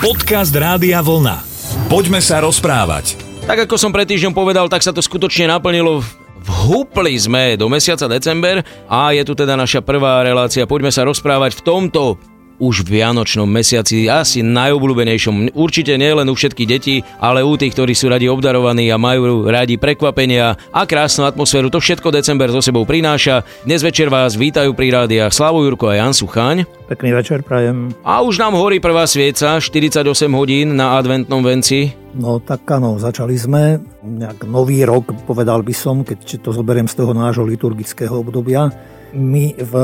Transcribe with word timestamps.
Podcast 0.00 0.56
Rádia 0.56 1.04
Vlna. 1.04 1.44
Poďme 1.92 2.24
sa 2.24 2.40
rozprávať. 2.40 3.20
Tak 3.44 3.68
ako 3.68 3.76
som 3.76 3.92
pred 3.92 4.08
týždňom 4.08 4.32
povedal, 4.32 4.64
tak 4.64 4.80
sa 4.80 4.96
to 4.96 5.04
skutočne 5.04 5.52
naplnilo. 5.52 6.00
Vhúpli 6.40 7.20
sme 7.20 7.60
do 7.60 7.68
mesiaca 7.68 8.08
december 8.08 8.64
a 8.88 9.12
je 9.12 9.20
tu 9.28 9.36
teda 9.36 9.60
naša 9.60 9.84
prvá 9.84 10.24
relácia. 10.24 10.64
Poďme 10.64 10.88
sa 10.88 11.04
rozprávať 11.04 11.60
v 11.60 11.64
tomto 11.68 12.16
už 12.60 12.84
v 12.84 13.00
Vianočnom 13.00 13.48
mesiaci, 13.48 14.06
asi 14.06 14.44
najobľúbenejšom. 14.44 15.56
Určite 15.56 15.96
nie 15.96 16.12
len 16.12 16.28
u 16.28 16.36
všetkých 16.36 16.68
detí, 16.68 17.00
ale 17.16 17.40
u 17.40 17.56
tých, 17.56 17.72
ktorí 17.72 17.96
sú 17.96 18.12
radi 18.12 18.28
obdarovaní 18.28 18.92
a 18.92 19.00
majú 19.00 19.48
radi 19.48 19.80
prekvapenia 19.80 20.60
a 20.68 20.82
krásnu 20.84 21.24
atmosféru. 21.24 21.72
To 21.72 21.80
všetko 21.80 22.12
december 22.12 22.52
so 22.52 22.60
sebou 22.60 22.84
prináša. 22.84 23.42
Dnes 23.64 23.80
večer 23.80 24.12
vás 24.12 24.36
vítajú 24.36 24.76
pri 24.76 24.92
rádiách 24.92 25.32
Slavo 25.32 25.64
Jurko 25.64 25.88
a 25.88 25.96
Jan 25.96 26.12
Suchaň. 26.12 26.68
Pekný 26.86 27.16
večer, 27.16 27.40
prajem. 27.40 27.96
A 28.04 28.20
už 28.20 28.36
nám 28.36 28.52
horí 28.60 28.76
prvá 28.76 29.08
svieca, 29.08 29.56
48 29.56 30.04
hodín 30.36 30.76
na 30.76 31.00
adventnom 31.00 31.40
venci. 31.40 31.96
No 32.12 32.42
tak 32.42 32.66
áno, 32.68 32.98
začali 32.98 33.38
sme 33.38 33.78
nejak 34.02 34.44
nový 34.44 34.82
rok, 34.82 35.14
povedal 35.24 35.62
by 35.62 35.70
som, 35.70 36.02
keď 36.02 36.42
to 36.42 36.50
zoberiem 36.50 36.90
z 36.90 36.98
toho 36.98 37.14
nášho 37.14 37.46
liturgického 37.46 38.20
obdobia. 38.20 38.68
My 39.10 39.58
v 39.58 39.74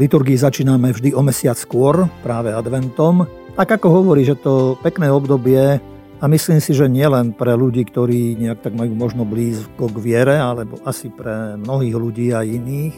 liturgii 0.00 0.40
začíname 0.40 0.96
vždy 0.96 1.12
o 1.12 1.20
mesiac 1.20 1.52
skôr, 1.60 2.08
práve 2.24 2.48
adventom. 2.48 3.28
Tak 3.52 3.76
ako 3.76 4.00
hovorí, 4.00 4.24
že 4.24 4.40
to 4.40 4.80
pekné 4.80 5.12
obdobie 5.12 5.76
a 6.20 6.24
myslím 6.24 6.64
si, 6.64 6.72
že 6.72 6.88
nielen 6.88 7.36
pre 7.36 7.52
ľudí, 7.52 7.84
ktorí 7.84 8.40
nejak 8.40 8.64
tak 8.64 8.72
majú 8.72 8.96
možno 8.96 9.28
blízko 9.28 9.92
k 9.92 9.96
viere, 10.00 10.40
alebo 10.40 10.80
asi 10.88 11.12
pre 11.12 11.60
mnohých 11.60 11.92
ľudí 11.92 12.32
a 12.32 12.40
iných, 12.40 12.96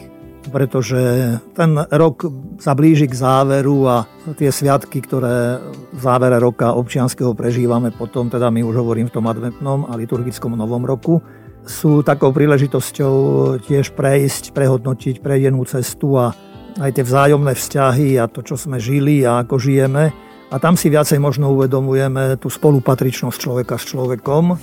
pretože 0.55 1.35
ten 1.51 1.75
rok 1.75 2.31
sa 2.63 2.75
blíži 2.75 3.11
k 3.11 3.19
záveru 3.19 3.83
a 3.83 4.07
tie 4.39 4.55
sviatky, 4.55 5.03
ktoré 5.03 5.59
v 5.91 5.99
závere 5.99 6.39
roka 6.39 6.71
občianského 6.75 7.35
prežívame 7.35 7.91
potom, 7.91 8.31
teda 8.31 8.47
my 8.47 8.63
už 8.63 8.79
hovorím 8.79 9.11
v 9.11 9.15
tom 9.19 9.27
adventnom 9.27 9.87
a 9.87 9.99
liturgickom 9.99 10.55
novom 10.55 10.87
roku, 10.87 11.19
sú 11.63 12.03
takou 12.03 12.35
príležitosťou 12.35 13.15
tiež 13.63 13.95
prejsť, 13.95 14.51
prehodnotiť 14.51 15.23
prejenú 15.23 15.63
cestu 15.63 16.19
a 16.19 16.35
aj 16.79 16.91
tie 16.97 17.03
vzájomné 17.05 17.53
vzťahy 17.53 18.17
a 18.19 18.27
to, 18.27 18.41
čo 18.41 18.57
sme 18.57 18.81
žili 18.81 19.23
a 19.23 19.45
ako 19.45 19.61
žijeme. 19.61 20.32
A 20.49 20.55
tam 20.57 20.75
si 20.75 20.91
viacej 20.91 21.21
možno 21.21 21.53
uvedomujeme 21.53 22.35
tú 22.41 22.51
spolupatričnosť 22.51 23.37
človeka 23.37 23.75
s 23.79 23.89
človekom. 23.93 24.57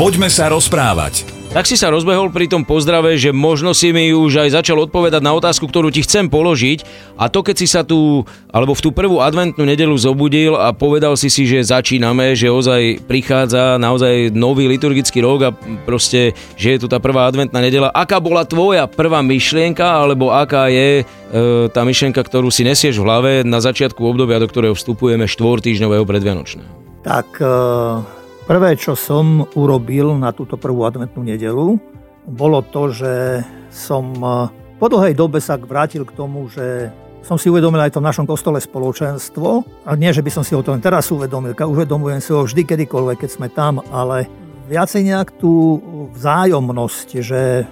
Poďme 0.00 0.30
sa 0.30 0.48
rozprávať. 0.48 1.38
Tak 1.48 1.64
si 1.64 1.80
sa 1.80 1.88
rozbehol 1.88 2.28
pri 2.28 2.44
tom 2.44 2.60
pozdrave, 2.60 3.16
že 3.16 3.32
možno 3.32 3.72
si 3.72 3.88
mi 3.88 4.12
už 4.12 4.44
aj 4.44 4.60
začal 4.60 4.84
odpovedať 4.84 5.24
na 5.24 5.32
otázku, 5.32 5.64
ktorú 5.64 5.88
ti 5.88 6.04
chcem 6.04 6.28
položiť. 6.28 6.84
A 7.16 7.32
to, 7.32 7.40
keď 7.40 7.56
si 7.56 7.64
sa 7.64 7.80
tu, 7.88 8.20
alebo 8.52 8.76
v 8.76 8.84
tú 8.84 8.92
prvú 8.92 9.24
adventnú 9.24 9.64
nedelu 9.64 9.96
zobudil 9.96 10.52
a 10.60 10.76
povedal 10.76 11.16
si 11.16 11.32
si, 11.32 11.48
že 11.48 11.64
začíname, 11.64 12.36
že 12.36 12.52
ozaj 12.52 13.00
prichádza 13.08 13.80
naozaj 13.80 14.28
nový 14.36 14.68
liturgický 14.68 15.24
rok 15.24 15.40
a 15.48 15.50
proste, 15.88 16.36
že 16.60 16.76
je 16.76 16.84
tu 16.84 16.86
tá 16.86 17.00
prvá 17.00 17.24
adventná 17.24 17.64
nedela. 17.64 17.88
Aká 17.96 18.20
bola 18.20 18.44
tvoja 18.44 18.84
prvá 18.84 19.24
myšlienka, 19.24 19.88
alebo 19.88 20.28
aká 20.28 20.68
je 20.68 21.00
e, 21.00 21.04
tá 21.72 21.80
myšlienka, 21.80 22.20
ktorú 22.20 22.52
si 22.52 22.60
nesieš 22.60 23.00
v 23.00 23.06
hlave 23.08 23.32
na 23.40 23.64
začiatku 23.64 24.04
obdobia, 24.04 24.36
do 24.36 24.52
ktorého 24.52 24.76
vstupujeme 24.76 25.24
štvortýždňového 25.28 26.04
predvianočného? 26.08 26.72
Tak 27.04 27.28
e 27.38 28.18
Prvé, 28.48 28.80
čo 28.80 28.96
som 28.96 29.44
urobil 29.60 30.16
na 30.16 30.32
túto 30.32 30.56
prvú 30.56 30.88
adventnú 30.88 31.20
nedelu, 31.20 31.76
bolo 32.24 32.64
to, 32.64 32.88
že 32.88 33.44
som 33.68 34.08
e, 34.16 34.48
po 34.80 34.88
dlhej 34.88 35.12
dobe 35.12 35.36
sa 35.36 35.60
vrátil 35.60 36.08
k 36.08 36.16
tomu, 36.16 36.48
že 36.48 36.88
som 37.20 37.36
si 37.36 37.52
uvedomil 37.52 37.76
aj 37.76 37.92
to 37.92 38.00
v 38.00 38.08
našom 38.08 38.24
kostole 38.24 38.56
spoločenstvo. 38.56 39.68
A 39.84 39.92
nie, 40.00 40.16
že 40.16 40.24
by 40.24 40.32
som 40.32 40.40
si 40.48 40.56
ho 40.56 40.64
to 40.64 40.72
len 40.72 40.80
teraz 40.80 41.12
uvedomil, 41.12 41.52
uvedomujem 41.52 42.24
si 42.24 42.32
ho 42.32 42.48
vždy, 42.48 42.64
kedykoľvek, 42.64 43.20
keď 43.20 43.30
sme 43.36 43.52
tam, 43.52 43.84
ale 43.92 44.24
viacej 44.64 45.04
nejak 45.04 45.28
tú 45.36 45.84
vzájomnosť, 46.16 47.08
že 47.20 47.40
e, 47.60 47.64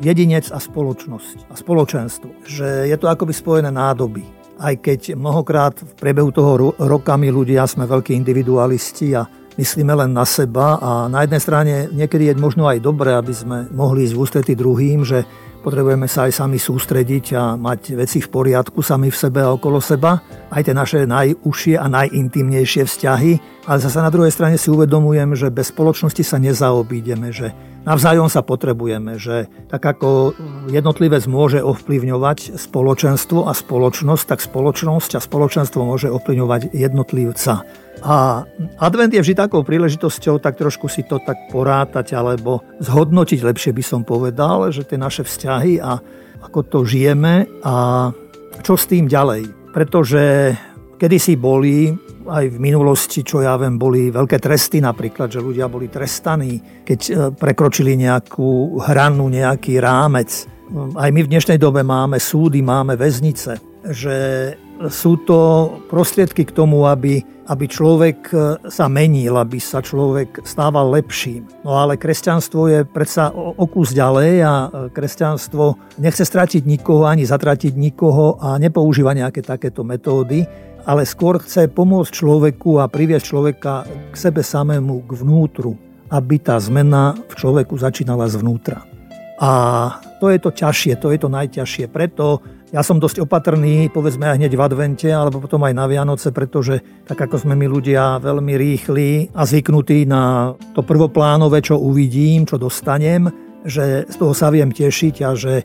jedinec 0.00 0.48
a 0.48 0.56
spoločnosť 0.56 1.52
a 1.52 1.54
spoločenstvo, 1.60 2.48
že 2.48 2.88
je 2.88 2.96
to 2.96 3.12
akoby 3.12 3.36
spojené 3.36 3.68
nádoby. 3.68 4.24
Aj 4.54 4.74
keď 4.78 5.18
mnohokrát 5.18 5.74
v 5.82 5.92
priebehu 5.98 6.30
toho 6.30 6.74
roka 6.78 7.18
my 7.18 7.28
ľudia 7.30 7.66
sme 7.66 7.90
veľkí 7.90 8.14
individualisti 8.14 9.14
a 9.18 9.26
myslíme 9.58 9.94
len 9.94 10.14
na 10.14 10.22
seba 10.26 10.78
a 10.78 10.90
na 11.10 11.26
jednej 11.26 11.42
strane 11.42 11.74
niekedy 11.90 12.30
je 12.30 12.38
možno 12.38 12.66
aj 12.66 12.82
dobré, 12.82 13.14
aby 13.14 13.34
sme 13.34 13.66
mohli 13.74 14.06
ísť 14.06 14.14
v 14.14 14.22
ústrety 14.22 14.52
druhým, 14.54 15.02
že 15.02 15.26
potrebujeme 15.64 16.04
sa 16.04 16.28
aj 16.28 16.44
sami 16.44 16.60
sústrediť 16.60 17.24
a 17.32 17.56
mať 17.56 17.96
veci 17.96 18.20
v 18.20 18.28
poriadku 18.28 18.84
sami 18.84 19.08
v 19.08 19.16
sebe 19.16 19.40
a 19.40 19.56
okolo 19.56 19.80
seba, 19.80 20.20
aj 20.52 20.68
tie 20.68 20.76
naše 20.76 21.08
najúžšie 21.08 21.80
a 21.80 21.88
najintimnejšie 21.88 22.84
vzťahy, 22.84 23.32
ale 23.64 23.78
zase 23.80 23.98
na 24.04 24.12
druhej 24.12 24.28
strane 24.28 24.60
si 24.60 24.68
uvedomujem, 24.68 25.32
že 25.32 25.48
bez 25.48 25.72
spoločnosti 25.72 26.20
sa 26.20 26.36
nezaobídeme, 26.36 27.32
že 27.32 27.56
navzájom 27.88 28.28
sa 28.28 28.44
potrebujeme, 28.44 29.16
že 29.16 29.48
tak 29.72 29.80
ako 29.80 30.36
jednotlivec 30.68 31.24
môže 31.24 31.64
ovplyvňovať 31.64 32.60
spoločenstvo 32.60 33.48
a 33.48 33.56
spoločnosť, 33.56 34.24
tak 34.28 34.44
spoločnosť 34.44 35.16
a 35.16 35.24
spoločenstvo 35.24 35.80
môže 35.80 36.12
ovplyvňovať 36.12 36.76
jednotlivca. 36.76 37.64
A 38.02 38.42
advent 38.82 39.14
je 39.14 39.22
vždy 39.22 39.34
takou 39.38 39.62
príležitosťou 39.62 40.42
tak 40.42 40.58
trošku 40.58 40.90
si 40.90 41.06
to 41.06 41.22
tak 41.22 41.48
porátať 41.48 42.18
alebo 42.18 42.66
zhodnotiť, 42.82 43.40
lepšie 43.46 43.70
by 43.70 43.84
som 43.84 44.00
povedal, 44.02 44.68
že 44.74 44.82
tie 44.82 44.98
naše 44.98 45.22
vzťahy 45.22 45.78
a 45.78 46.02
ako 46.44 46.60
to 46.66 46.78
žijeme 46.84 47.46
a 47.62 47.74
čo 48.60 48.74
s 48.74 48.90
tým 48.90 49.08
ďalej. 49.08 49.72
Pretože 49.72 50.54
kedysi 51.00 51.34
boli 51.34 51.90
aj 52.24 52.56
v 52.56 52.58
minulosti, 52.58 53.20
čo 53.20 53.44
ja 53.44 53.56
viem, 53.60 53.76
boli 53.76 54.08
veľké 54.08 54.40
tresty 54.40 54.80
napríklad, 54.80 55.28
že 55.28 55.44
ľudia 55.44 55.68
boli 55.68 55.92
trestaní, 55.92 56.84
keď 56.84 57.00
e, 57.04 57.12
prekročili 57.36 58.00
nejakú 58.00 58.80
hranu, 58.80 59.28
nejaký 59.28 59.76
rámec. 59.76 60.48
Aj 60.96 61.10
my 61.12 61.20
v 61.20 61.30
dnešnej 61.30 61.60
dobe 61.60 61.84
máme 61.84 62.16
súdy, 62.16 62.64
máme 62.64 62.96
väznice, 62.96 63.60
že 63.92 64.16
sú 64.90 65.20
to 65.22 65.70
prostriedky 65.88 66.44
k 66.46 66.54
tomu, 66.54 66.86
aby 66.88 67.22
aby 67.44 67.68
človek 67.68 68.18
e, 68.32 68.36
sa 68.72 68.88
menil, 68.88 69.36
aby 69.36 69.60
sa 69.60 69.84
človek 69.84 70.44
stával 70.48 70.88
lepším. 70.96 71.44
No 71.60 71.76
ale 71.76 72.00
kresťanstvo 72.00 72.60
je 72.72 72.80
predsa 72.88 73.28
o 73.34 73.64
kus 73.68 73.92
ďalej 73.92 74.32
a 74.40 74.54
e, 74.54 74.68
kresťanstvo 74.88 75.96
nechce 76.00 76.24
stratiť 76.24 76.64
nikoho 76.64 77.04
ani 77.04 77.28
zatratiť 77.28 77.76
nikoho 77.76 78.40
a 78.40 78.56
nepoužíva 78.56 79.12
nejaké 79.12 79.44
takéto 79.44 79.84
metódy, 79.84 80.48
ale 80.84 81.04
skôr 81.04 81.40
chce 81.40 81.68
pomôcť 81.68 82.12
človeku 82.12 82.80
a 82.80 82.88
priviesť 82.88 83.24
človeka 83.24 83.84
k 83.84 84.14
sebe 84.16 84.40
samému, 84.40 85.04
k 85.04 85.12
vnútru, 85.20 85.76
aby 86.12 86.40
tá 86.40 86.56
zmena 86.60 87.16
v 87.16 87.34
človeku 87.36 87.76
začínala 87.76 88.28
zvnútra. 88.28 88.84
A 89.40 89.50
to 90.22 90.30
je 90.30 90.38
to 90.38 90.54
ťažšie, 90.54 90.96
to 90.96 91.10
je 91.10 91.18
to 91.18 91.28
najťažšie. 91.28 91.90
Preto 91.90 92.40
ja 92.74 92.82
som 92.82 92.98
dosť 92.98 93.22
opatrný, 93.22 93.86
povedzme 93.86 94.26
aj 94.26 94.42
hneď 94.42 94.58
v 94.58 94.64
advente, 94.66 95.06
alebo 95.06 95.38
potom 95.38 95.62
aj 95.62 95.78
na 95.78 95.86
Vianoce, 95.86 96.34
pretože 96.34 97.06
tak 97.06 97.22
ako 97.22 97.46
sme 97.46 97.54
my 97.54 97.70
ľudia 97.70 98.18
veľmi 98.18 98.50
rýchli 98.58 99.30
a 99.30 99.46
zvyknutí 99.46 100.10
na 100.10 100.50
to 100.74 100.82
prvoplánové, 100.82 101.62
čo 101.62 101.78
uvidím, 101.78 102.42
čo 102.42 102.58
dostanem, 102.58 103.30
že 103.62 104.10
z 104.10 104.16
toho 104.18 104.34
sa 104.34 104.50
viem 104.50 104.74
tešiť 104.74 105.14
a 105.22 105.38
že 105.38 105.62
e, 105.62 105.64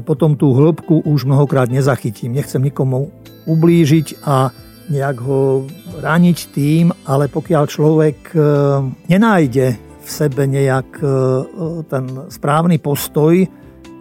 potom 0.00 0.40
tú 0.40 0.56
hĺbku 0.56 1.04
už 1.04 1.28
mnohokrát 1.28 1.68
nezachytím. 1.68 2.32
Nechcem 2.32 2.64
nikomu 2.64 3.12
ublížiť 3.44 4.24
a 4.24 4.48
nejak 4.88 5.16
ho 5.28 5.68
raniť 6.00 6.38
tým, 6.56 6.88
ale 7.04 7.28
pokiaľ 7.28 7.64
človek 7.68 8.18
e, 8.32 8.38
nenájde 9.12 9.66
v 9.76 10.08
sebe 10.08 10.48
nejak 10.48 11.04
e, 11.04 11.08
ten 11.84 12.32
správny 12.32 12.80
postoj, 12.80 13.44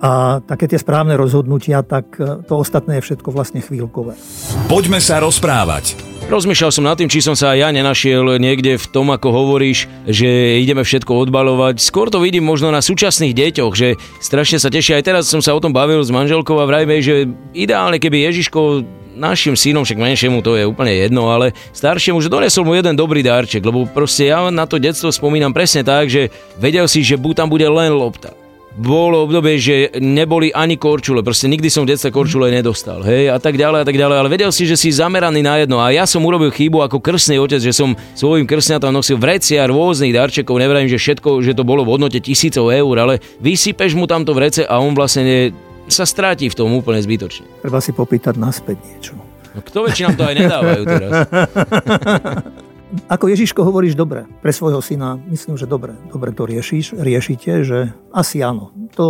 a 0.03 0.43
také 0.43 0.67
tie 0.67 0.79
správne 0.79 1.15
rozhodnutia, 1.15 1.79
tak 1.81 2.19
e, 2.19 2.43
to 2.43 2.59
ostatné 2.59 2.99
je 2.99 3.05
všetko 3.11 3.29
vlastne 3.31 3.63
chvíľkové. 3.63 4.19
Poďme 4.67 4.99
sa 4.99 5.23
rozprávať. 5.23 5.95
Rozmýšľal 6.25 6.71
som 6.73 6.89
nad 6.89 6.97
tým, 6.97 7.05
či 7.05 7.21
som 7.21 7.37
sa 7.37 7.53
aj 7.53 7.57
ja 7.61 7.69
nenašiel 7.69 8.41
niekde 8.41 8.81
v 8.81 8.87
tom, 8.89 9.13
ako 9.13 9.29
hovoríš, 9.29 9.85
že 10.09 10.57
ideme 10.57 10.81
všetko 10.81 11.29
odbalovať. 11.29 11.77
Skôr 11.77 12.09
to 12.09 12.17
vidím 12.17 12.49
možno 12.49 12.73
na 12.73 12.81
súčasných 12.81 13.37
deťoch, 13.37 13.73
že 13.77 13.93
strašne 14.17 14.57
sa 14.57 14.73
tešia. 14.73 14.97
Aj 14.97 15.05
teraz 15.05 15.29
som 15.29 15.37
sa 15.37 15.53
o 15.53 15.61
tom 15.61 15.69
bavil 15.69 16.01
s 16.01 16.09
manželkou 16.09 16.57
a 16.57 16.65
vrajme, 16.65 16.97
že 16.97 17.29
ideálne, 17.53 18.01
keby 18.01 18.25
Ježiško 18.25 18.81
našim 19.15 19.55
synom, 19.55 19.87
však 19.87 20.01
menšiemu 20.01 20.43
to 20.43 20.59
je 20.59 20.67
úplne 20.67 20.91
jedno, 20.91 21.31
ale 21.31 21.55
staršiemu, 21.71 22.19
že 22.19 22.27
donesol 22.27 22.67
mu 22.67 22.75
jeden 22.75 22.99
dobrý 22.99 23.23
darček, 23.23 23.63
lebo 23.63 23.87
proste 23.87 24.27
ja 24.27 24.43
na 24.51 24.67
to 24.67 24.75
detstvo 24.75 25.13
spomínam 25.13 25.55
presne 25.55 25.87
tak, 25.87 26.11
že 26.11 26.33
vedel 26.59 26.89
si, 26.89 26.99
že 26.99 27.15
tam 27.31 27.47
bude 27.47 27.69
len 27.69 27.95
lopta 27.95 28.44
bolo 28.75 29.23
obdobie, 29.23 29.55
že 29.55 29.75
neboli 30.03 30.51
ani 30.51 30.75
korčule, 30.75 31.23
proste 31.23 31.47
nikdy 31.47 31.71
som 31.71 31.87
v 31.87 31.95
detstve 31.95 32.11
korčule 32.11 32.51
nedostal, 32.51 32.99
hej, 33.07 33.31
a 33.31 33.39
tak 33.39 33.55
ďalej 33.55 33.79
a 33.81 33.85
tak 33.87 33.95
ďalej, 33.95 34.17
ale 34.19 34.29
vedel 34.29 34.51
si, 34.51 34.67
že 34.67 34.75
si 34.75 34.91
zameraný 34.91 35.39
na 35.39 35.63
jedno 35.63 35.79
a 35.79 35.95
ja 35.95 36.03
som 36.03 36.19
urobil 36.27 36.51
chybu 36.51 36.83
ako 36.83 36.99
krstný 36.99 37.39
otec, 37.39 37.63
že 37.63 37.71
som 37.71 37.95
svojim 38.19 38.43
krstňatom 38.43 38.91
nosil 38.91 39.15
vrecia 39.15 39.63
rôznych 39.63 40.11
darčekov, 40.11 40.59
nevrajím, 40.59 40.91
že 40.91 40.99
všetko, 40.99 41.39
že 41.39 41.55
to 41.55 41.63
bolo 41.63 41.87
v 41.87 41.95
hodnote 41.95 42.19
tisícov 42.19 42.67
eur, 42.67 42.95
ale 42.99 43.23
vysypeš 43.39 43.95
mu 43.95 44.11
tamto 44.11 44.35
vrece 44.35 44.67
a 44.67 44.75
on 44.83 44.91
vlastne 44.91 45.23
ne, 45.23 45.39
sa 45.87 46.03
stráti 46.03 46.51
v 46.51 46.57
tom 46.59 46.75
úplne 46.75 46.99
zbytočne. 46.99 47.47
Treba 47.63 47.79
si 47.79 47.95
popýtať 47.95 48.35
naspäť 48.35 48.77
niečo. 48.83 49.15
No 49.55 49.63
kto 49.63 49.87
väčšina 49.87 50.19
to 50.19 50.23
aj 50.27 50.35
nedávajú 50.35 50.81
teraz? 50.83 51.11
ako 53.09 53.25
Ježiško 53.33 53.65
hovoríš 53.65 53.97
dobre, 53.97 54.29
pre 54.41 54.53
svojho 54.53 54.79
syna 54.79 55.17
myslím, 55.29 55.57
že 55.57 55.65
dobre, 55.65 55.97
dobre 56.13 56.31
to 56.31 56.45
riešiš, 56.45 56.93
riešite, 56.95 57.65
že 57.65 57.89
asi 58.13 58.45
áno. 58.45 58.69
To 58.95 59.05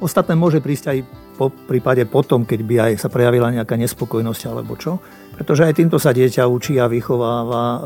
ostatné 0.00 0.32
môže 0.32 0.64
prísť 0.64 0.84
aj 0.92 0.98
po 1.38 1.52
prípade 1.52 2.02
potom, 2.08 2.42
keď 2.42 2.60
by 2.66 2.74
aj 2.90 2.92
sa 2.98 3.08
prejavila 3.12 3.54
nejaká 3.54 3.78
nespokojnosť 3.78 4.42
alebo 4.50 4.74
čo. 4.74 4.98
Pretože 5.38 5.70
aj 5.70 5.74
týmto 5.78 6.02
sa 6.02 6.10
dieťa 6.10 6.50
učí 6.50 6.82
a 6.82 6.90
vychováva 6.90 7.62
e, 7.62 7.80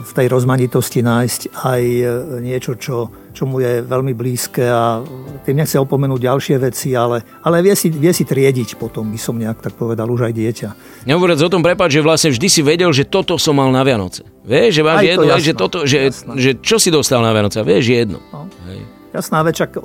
v 0.00 0.12
tej 0.16 0.26
rozmanitosti 0.32 1.04
nájsť 1.04 1.40
aj 1.52 1.82
e, 1.84 2.04
niečo, 2.40 2.72
čo, 2.80 3.12
čo 3.36 3.44
mu 3.44 3.60
je 3.60 3.84
veľmi 3.84 4.16
blízke 4.16 4.64
a 4.64 5.04
tým 5.44 5.60
nechce 5.60 5.76
opomenúť 5.76 6.24
ďalšie 6.24 6.56
veci, 6.56 6.96
ale, 6.96 7.20
ale 7.44 7.60
vie, 7.60 7.76
si, 7.76 7.92
vie 7.92 8.16
si 8.16 8.24
triediť 8.24 8.80
potom, 8.80 9.12
by 9.12 9.20
som 9.20 9.36
nejak 9.36 9.60
tak 9.60 9.76
povedal, 9.76 10.08
už 10.08 10.32
aj 10.32 10.32
dieťa. 10.32 10.68
Nehovoriac 11.04 11.44
o 11.44 11.52
tom, 11.52 11.60
prepáč, 11.60 12.00
že 12.00 12.00
vlastne 12.00 12.32
vždy 12.32 12.48
si 12.48 12.64
vedel, 12.64 12.88
že 12.96 13.04
toto 13.04 13.36
som 13.36 13.60
mal 13.60 13.68
na 13.68 13.84
Vianoce. 13.84 14.24
Vieš, 14.48 14.80
že 14.80 14.82
máš 14.82 15.04
jedno, 15.04 15.28
to, 15.28 15.36
že, 15.36 15.52
toto, 15.52 15.78
že, 15.84 15.98
že 16.40 16.50
čo 16.64 16.80
si 16.80 16.88
dostal 16.88 17.20
na 17.20 17.36
Vianoce, 17.36 17.60
vieš, 17.60 17.92
jedno. 17.92 18.24
No. 18.32 18.48
Hej. 18.72 18.80
Jasná 19.12 19.44
vec, 19.44 19.60
čak 19.60 19.76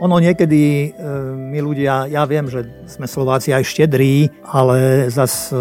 ono 0.00 0.16
niekedy, 0.16 0.60
e, 0.60 0.88
my 1.36 1.58
ľudia, 1.60 2.08
ja 2.08 2.24
viem, 2.24 2.48
že 2.48 2.64
sme 2.88 3.04
Slováci 3.04 3.52
aj 3.52 3.68
štedrí, 3.68 4.32
ale 4.48 5.12
zas 5.12 5.52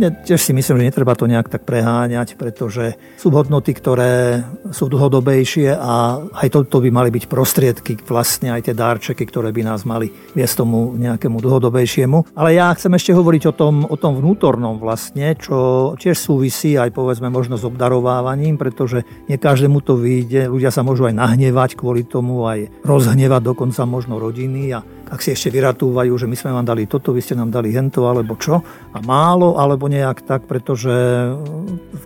ja 0.00 0.08
e, 0.08 0.16
tiež 0.24 0.40
si 0.40 0.56
myslím, 0.56 0.80
že 0.80 0.88
netreba 0.88 1.12
to 1.12 1.28
nejak 1.28 1.52
tak 1.52 1.68
preháňať, 1.68 2.40
pretože 2.40 2.96
sú 3.20 3.28
hodnoty, 3.28 3.76
ktoré 3.76 4.40
sú 4.72 4.88
dlhodobejšie 4.88 5.76
a 5.76 6.24
aj 6.24 6.48
toto 6.48 6.80
by 6.80 6.88
mali 6.88 7.12
byť 7.12 7.24
prostriedky, 7.28 8.00
vlastne 8.08 8.56
aj 8.56 8.72
tie 8.72 8.74
darčeky, 8.74 9.28
ktoré 9.28 9.52
by 9.52 9.62
nás 9.68 9.84
mali 9.84 10.08
viesť 10.32 10.64
tomu 10.64 10.96
nejakému 10.96 11.38
dlhodobejšiemu. 11.44 12.32
Ale 12.32 12.56
ja 12.56 12.72
chcem 12.72 12.96
ešte 12.96 13.12
hovoriť 13.12 13.52
o 13.52 13.54
tom, 13.54 13.84
o 13.84 13.96
tom 14.00 14.16
vnútornom 14.16 14.80
vlastne, 14.80 15.36
čo 15.36 15.92
tiež 16.00 16.16
súvisí 16.16 16.80
aj 16.80 16.96
povedzme 16.96 17.28
možno 17.28 17.60
s 17.60 17.68
obdarovávaním, 17.68 18.56
pretože 18.56 19.04
nie 19.28 19.36
každému 19.36 19.84
to 19.84 20.00
vyjde, 20.00 20.48
ľudia 20.48 20.72
sa 20.72 20.80
môžu 20.80 21.12
aj 21.12 21.18
nahnevať 21.20 21.76
kvôli 21.76 22.08
tomu, 22.08 22.48
aj 22.48 22.72
rozhnevať 22.80 23.42
dokonca 23.44 23.81
sa 23.82 23.90
možno 23.90 24.22
rodiny 24.22 24.70
a 24.70 24.78
ak 25.10 25.18
si 25.18 25.34
ešte 25.34 25.50
vyratúvajú, 25.50 26.14
že 26.14 26.30
my 26.30 26.36
sme 26.38 26.54
vám 26.54 26.62
dali 26.62 26.86
toto, 26.86 27.10
vy 27.10 27.18
ste 27.18 27.34
nám 27.34 27.50
dali 27.50 27.74
hento 27.74 28.06
alebo 28.06 28.38
čo 28.38 28.62
a 28.94 28.98
málo 29.02 29.58
alebo 29.58 29.90
nejak 29.90 30.22
tak, 30.22 30.46
pretože 30.46 30.94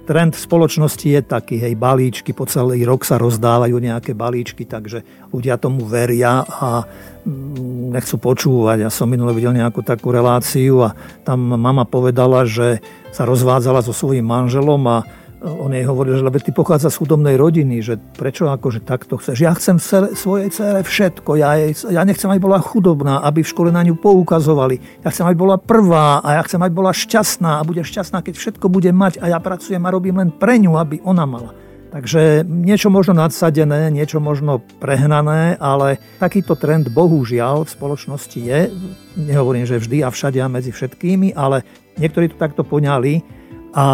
trend 0.08 0.32
v 0.32 0.40
spoločnosti 0.40 1.04
je 1.04 1.20
taký, 1.20 1.60
hej, 1.60 1.76
balíčky, 1.76 2.32
po 2.32 2.48
celý 2.48 2.80
rok 2.88 3.04
sa 3.04 3.20
rozdávajú 3.20 3.76
nejaké 3.76 4.16
balíčky, 4.16 4.64
takže 4.64 5.04
ľudia 5.28 5.60
tomu 5.60 5.84
veria 5.84 6.48
a 6.48 6.88
mm, 7.28 7.92
nechcú 7.92 8.16
počúvať. 8.16 8.88
Ja 8.88 8.90
som 8.90 9.12
minule 9.12 9.36
videl 9.36 9.52
nejakú 9.52 9.84
takú 9.84 10.16
reláciu 10.16 10.80
a 10.80 10.96
tam 11.28 11.44
mama 11.60 11.84
povedala, 11.84 12.48
že 12.48 12.80
sa 13.12 13.28
rozvádzala 13.28 13.84
so 13.84 13.92
svojím 13.92 14.24
manželom 14.24 14.80
a 14.88 15.04
on 15.46 15.70
jej 15.70 15.86
hovoril, 15.86 16.18
že 16.18 16.26
lebo 16.26 16.42
ty 16.42 16.50
pochádza 16.50 16.90
z 16.90 16.98
chudobnej 16.98 17.38
rodiny, 17.38 17.78
že 17.78 17.94
prečo 17.96 18.50
akože 18.50 18.82
takto 18.82 19.22
chceš. 19.22 19.38
Ja 19.38 19.54
chcem 19.54 19.78
svojej 20.12 20.50
cére 20.50 20.82
všetko, 20.82 21.38
ja, 21.38 21.54
jej, 21.54 21.72
ja 21.94 22.02
nechcem, 22.02 22.26
aby 22.26 22.42
bola 22.42 22.58
chudobná, 22.58 23.22
aby 23.22 23.46
v 23.46 23.50
škole 23.54 23.70
na 23.70 23.86
ňu 23.86 23.94
poukazovali. 23.94 25.06
Ja 25.06 25.14
chcem, 25.14 25.22
aby 25.30 25.38
bola 25.38 25.56
prvá 25.56 26.18
a 26.18 26.38
ja 26.38 26.42
chcem, 26.42 26.58
aby 26.58 26.74
bola 26.74 26.90
šťastná 26.90 27.62
a 27.62 27.66
bude 27.66 27.86
šťastná, 27.86 28.26
keď 28.26 28.34
všetko 28.34 28.66
bude 28.66 28.90
mať 28.90 29.22
a 29.22 29.30
ja 29.30 29.38
pracujem 29.38 29.82
a 29.86 29.94
robím 29.94 30.18
len 30.18 30.34
pre 30.34 30.58
ňu, 30.58 30.74
aby 30.74 30.98
ona 31.06 31.22
mala. 31.22 31.54
Takže 31.86 32.44
niečo 32.44 32.92
možno 32.92 33.16
nadsadené, 33.16 33.88
niečo 33.88 34.20
možno 34.20 34.60
prehnané, 34.82 35.56
ale 35.56 35.96
takýto 36.20 36.52
trend 36.58 36.92
bohužiaľ 36.92 37.64
v 37.64 37.72
spoločnosti 37.72 38.36
je. 38.42 38.68
Nehovorím, 39.16 39.64
že 39.64 39.80
vždy 39.80 40.04
a 40.04 40.12
všade 40.12 40.36
a 40.42 40.50
medzi 40.50 40.74
všetkými, 40.76 41.32
ale 41.32 41.64
niektorí 41.96 42.34
to 42.34 42.36
takto 42.36 42.66
poňali 42.66 43.35
a 43.76 43.84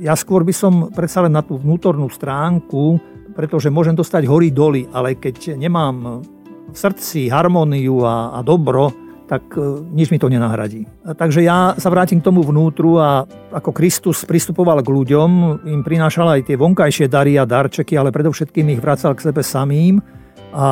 ja 0.00 0.16
skôr 0.16 0.48
by 0.48 0.54
som 0.56 0.88
predsa 0.88 1.20
len 1.20 1.36
na 1.36 1.44
tú 1.44 1.60
vnútornú 1.60 2.08
stránku, 2.08 2.96
pretože 3.36 3.68
môžem 3.68 3.92
dostať 3.92 4.24
hory 4.24 4.48
doly, 4.48 4.88
ale 4.96 5.20
keď 5.20 5.60
nemám 5.60 6.24
v 6.72 6.76
srdci 6.76 7.28
harmóniu 7.28 8.00
a, 8.00 8.32
a 8.32 8.40
dobro, 8.40 8.88
tak 9.30 9.44
e, 9.54 9.86
nič 9.92 10.08
mi 10.08 10.18
to 10.18 10.32
nenahradí. 10.32 10.88
Takže 11.04 11.44
ja 11.44 11.76
sa 11.76 11.92
vrátim 11.92 12.18
k 12.18 12.26
tomu 12.26 12.42
vnútru 12.42 12.98
a 12.98 13.28
ako 13.52 13.70
Kristus 13.70 14.24
pristupoval 14.26 14.80
k 14.82 14.90
ľuďom, 14.90 15.30
im 15.68 15.84
prinášal 15.84 16.40
aj 16.40 16.50
tie 16.50 16.56
vonkajšie 16.56 17.06
dary 17.06 17.36
a 17.36 17.44
darčeky, 17.44 17.94
ale 18.00 18.10
predovšetkým 18.10 18.72
ich 18.72 18.82
vracal 18.82 19.14
k 19.14 19.30
sebe 19.30 19.44
samým. 19.44 20.02
A 20.50 20.66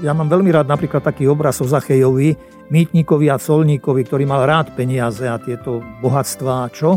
ja 0.00 0.16
mám 0.16 0.30
veľmi 0.32 0.48
rád 0.48 0.72
napríklad 0.72 1.04
taký 1.04 1.28
obraz 1.28 1.60
o 1.60 1.68
Zachejovi, 1.68 2.32
mýtnikovi 2.72 3.28
a 3.28 3.36
colníkovi, 3.36 4.08
ktorý 4.08 4.24
mal 4.24 4.48
rád 4.48 4.72
peniaze 4.72 5.28
a 5.28 5.36
tieto 5.36 5.84
bohatstvá, 6.00 6.72
čo? 6.72 6.96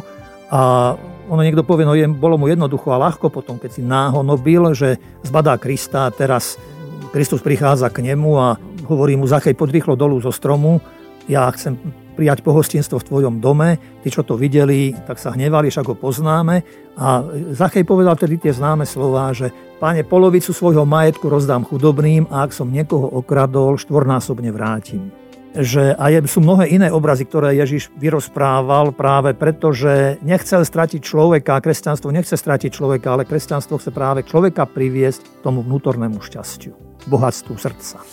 A 0.54 0.94
ono 1.26 1.42
niekto 1.42 1.66
povie, 1.66 1.86
no 1.88 1.98
je, 1.98 2.06
bolo 2.06 2.38
mu 2.38 2.46
jednoducho 2.46 2.94
a 2.94 3.02
ľahko 3.02 3.34
potom, 3.34 3.58
keď 3.58 3.72
si 3.72 3.82
náhonobil, 3.82 4.78
že 4.78 5.02
zbadá 5.26 5.58
Krista 5.58 6.10
a 6.10 6.14
teraz 6.14 6.62
Kristus 7.10 7.42
prichádza 7.42 7.90
k 7.90 8.06
nemu 8.06 8.32
a 8.38 8.60
hovorí 8.86 9.18
mu, 9.18 9.26
Zachej, 9.26 9.58
poď 9.58 9.82
rýchlo 9.82 9.98
dolu 9.98 10.22
zo 10.22 10.30
stromu, 10.30 10.78
ja 11.26 11.50
chcem 11.50 11.74
prijať 12.16 12.46
pohostinstvo 12.46 13.02
v 13.02 13.08
tvojom 13.12 13.36
dome. 13.44 13.76
Tí, 14.00 14.08
čo 14.08 14.24
to 14.24 14.40
videli, 14.40 14.96
tak 15.04 15.20
sa 15.20 15.36
hnevali, 15.36 15.68
však 15.68 15.92
ho 15.92 15.96
poznáme. 16.00 16.64
A 16.96 17.28
Zachej 17.52 17.84
povedal 17.84 18.16
tedy 18.16 18.40
tie 18.40 18.56
známe 18.56 18.88
slová, 18.88 19.36
že 19.36 19.52
Páne, 19.76 20.08
polovicu 20.08 20.56
svojho 20.56 20.88
majetku 20.88 21.28
rozdám 21.28 21.68
chudobným 21.68 22.32
a 22.32 22.48
ak 22.48 22.56
som 22.56 22.72
niekoho 22.72 23.12
okradol, 23.20 23.76
štvornásobne 23.76 24.48
vrátim 24.56 25.12
že 25.56 25.96
aj 25.96 26.28
sú 26.28 26.44
mnohé 26.44 26.68
iné 26.76 26.88
obrazy, 26.92 27.24
ktoré 27.24 27.56
Ježiš 27.56 27.92
vyrozprával 27.96 28.92
práve 28.92 29.32
preto, 29.32 29.72
že 29.72 30.20
nechcel 30.20 30.68
stratiť 30.68 31.00
človeka, 31.00 31.64
kresťanstvo 31.64 32.12
nechce 32.12 32.36
stratiť 32.36 32.72
človeka, 32.72 33.16
ale 33.16 33.24
kresťanstvo 33.24 33.80
chce 33.80 33.92
práve 33.96 34.28
človeka 34.28 34.68
priviesť 34.68 35.44
tomu 35.46 35.64
vnútornému 35.64 36.20
šťastiu, 36.20 36.76
bohatstvu 37.08 37.56
srdca. 37.56 38.04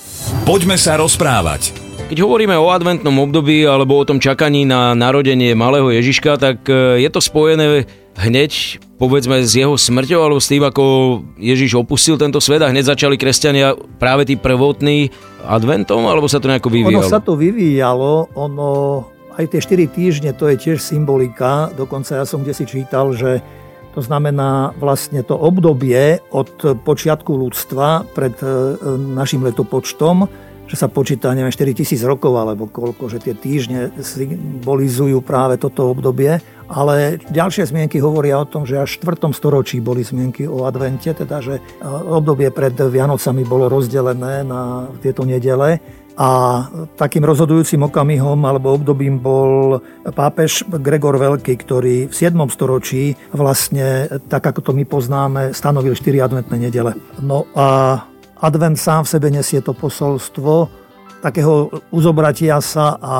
Poďme 0.47 0.79
sa 0.79 0.95
rozprávať. 0.99 1.75
Keď 2.13 2.19
hovoríme 2.21 2.55
o 2.61 2.69
adventnom 2.69 3.15
období 3.25 3.65
alebo 3.65 3.97
o 3.97 4.05
tom 4.05 4.21
čakaní 4.21 4.69
na 4.69 4.93
narodenie 4.93 5.57
malého 5.57 5.89
Ježiška, 5.89 6.37
tak 6.37 6.69
e, 6.69 7.01
je 7.01 7.09
to 7.09 7.25
spojené 7.25 7.89
hneď 8.21 8.83
povedzme 9.03 9.43
s 9.43 9.59
jeho 9.59 9.75
smrťou 9.75 10.23
alebo 10.23 10.39
s 10.39 10.47
tým, 10.47 10.63
ako 10.63 10.85
Ježiš 11.35 11.75
opustil 11.75 12.15
tento 12.15 12.39
svet 12.39 12.63
a 12.63 12.71
hneď 12.71 12.95
začali 12.95 13.19
kresťania 13.19 13.75
práve 13.99 14.31
tí 14.31 14.39
prvotní 14.39 15.11
adventom, 15.43 16.07
alebo 16.07 16.31
sa 16.31 16.39
to 16.39 16.47
nejako 16.47 16.71
vyvíjalo? 16.71 17.03
Ono 17.03 17.11
sa 17.11 17.19
to 17.19 17.35
vyvíjalo, 17.35 18.31
ono 18.39 18.71
aj 19.35 19.51
tie 19.51 19.59
4 19.59 19.91
týždne 19.91 20.31
to 20.39 20.47
je 20.47 20.55
tiež 20.55 20.79
symbolika, 20.79 21.75
dokonca 21.75 22.23
ja 22.23 22.23
som 22.23 22.47
kde 22.47 22.55
si 22.55 22.63
čítal, 22.63 23.11
že 23.11 23.43
to 23.93 24.01
znamená 24.01 24.71
vlastne 24.79 25.21
to 25.27 25.35
obdobie 25.35 26.23
od 26.31 26.81
počiatku 26.87 27.29
ľudstva 27.29 28.07
pred 28.15 28.39
e, 28.41 28.47
našim 28.97 29.45
letopočtom, 29.45 30.31
že 30.73 30.81
sa 30.81 30.89
počíta 30.89 31.37
neviem 31.37 31.53
4000 31.53 32.01
rokov 32.09 32.33
alebo 32.33 32.65
koľko, 32.65 33.13
že 33.13 33.21
tie 33.21 33.37
týždne 33.37 33.93
symbolizujú 34.01 35.21
práve 35.21 35.61
toto 35.61 35.93
obdobie 35.93 36.41
ale 36.73 37.21
ďalšie 37.29 37.69
zmienky 37.69 38.01
hovoria 38.01 38.41
o 38.41 38.49
tom, 38.49 38.65
že 38.65 38.81
až 38.81 38.97
v 38.97 39.13
4. 39.13 39.37
storočí 39.37 39.85
boli 39.85 40.01
zmienky 40.01 40.49
o 40.49 40.65
advente, 40.65 41.13
teda 41.13 41.45
že 41.45 41.61
e, 41.61 41.63
obdobie 41.85 42.49
pred 42.49 42.73
Vianocami 42.73 43.45
bolo 43.45 43.69
rozdelené 43.69 44.41
na 44.41 44.89
tieto 45.05 45.29
nedele 45.29 45.85
a 46.17 46.65
takým 46.97 47.25
rozhodujúcim 47.25 47.89
okamihom 47.89 48.37
alebo 48.45 48.77
obdobím 48.77 49.17
bol 49.21 49.81
pápež 50.13 50.65
Gregor 50.69 51.17
Veľký, 51.17 51.57
ktorý 51.61 51.97
v 52.09 52.15
7. 52.15 52.37
storočí 52.53 53.17
vlastne, 53.33 54.09
tak 54.29 54.45
ako 54.45 54.61
to 54.61 54.73
my 54.77 54.85
poznáme, 54.85 55.57
stanovil 55.57 55.97
4 55.97 56.25
adventné 56.25 56.57
nedele. 56.69 56.93
No 57.21 57.49
a 57.57 57.97
advent 58.43 58.77
sám 58.77 59.07
v 59.07 59.13
sebe 59.15 59.29
nesie 59.31 59.63
to 59.63 59.73
posolstvo 59.73 60.83
takého 61.23 61.71
uzobratia 61.95 62.59
sa 62.59 62.99
a 62.99 63.17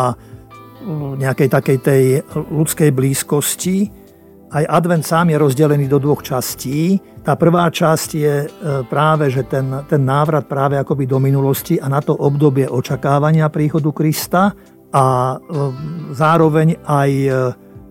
nejakej 1.17 1.49
takej 1.49 1.79
tej 1.79 2.05
ľudskej 2.35 2.91
blízkosti. 2.91 3.87
Aj 4.53 4.67
advent 4.69 5.07
sám 5.07 5.31
je 5.31 5.39
rozdelený 5.39 5.87
do 5.87 6.03
dvoch 6.03 6.21
častí. 6.21 6.99
Tá 7.23 7.39
prvá 7.39 7.71
časť 7.71 8.09
je 8.13 8.35
e, 8.45 8.47
práve, 8.91 9.31
že 9.31 9.47
ten, 9.47 9.65
ten 9.87 10.03
návrat 10.03 10.45
práve 10.51 10.77
akoby 10.77 11.07
do 11.07 11.23
minulosti 11.23 11.79
a 11.79 11.87
na 11.87 12.03
to 12.03 12.13
obdobie 12.13 12.67
očakávania 12.67 13.49
príchodu 13.49 13.95
Krista 13.95 14.53
a 14.93 15.07
e, 15.07 15.37
zároveň 16.13 16.83
aj 16.85 17.11
e, 17.15 17.31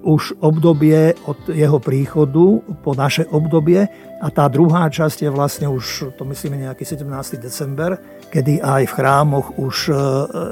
už 0.01 0.41
obdobie 0.41 1.13
od 1.29 1.37
jeho 1.49 1.77
príchodu 1.77 2.61
po 2.81 2.91
naše 2.97 3.25
obdobie 3.29 3.85
a 4.21 4.27
tá 4.29 4.49
druhá 4.49 4.89
časť 4.89 5.25
je 5.25 5.29
vlastne 5.33 5.67
už, 5.69 6.13
to 6.17 6.23
myslíme 6.25 6.57
nejaký 6.57 6.85
17. 6.85 7.41
december, 7.41 7.97
kedy 8.29 8.61
aj 8.61 8.83
v 8.89 8.95
chrámoch 8.97 9.47
už 9.57 9.75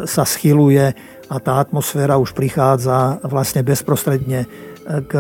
sa 0.06 0.24
schyluje 0.26 0.94
a 1.30 1.36
tá 1.38 1.62
atmosféra 1.62 2.18
už 2.18 2.34
prichádza 2.34 3.22
vlastne 3.22 3.62
bezprostredne 3.62 4.46
eh, 4.46 4.50
k 5.06 5.14